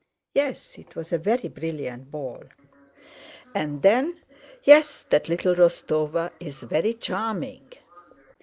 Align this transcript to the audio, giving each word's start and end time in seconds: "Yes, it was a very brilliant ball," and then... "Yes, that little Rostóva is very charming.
"Yes, 0.33 0.79
it 0.79 0.95
was 0.95 1.13
a 1.13 1.19
very 1.19 1.47
brilliant 1.47 2.09
ball," 2.09 2.45
and 3.53 3.83
then... 3.83 4.19
"Yes, 4.63 5.03
that 5.11 5.29
little 5.29 5.53
Rostóva 5.53 6.31
is 6.39 6.63
very 6.63 6.95
charming. 6.95 7.67